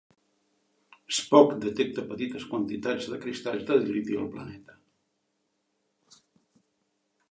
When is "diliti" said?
3.87-4.21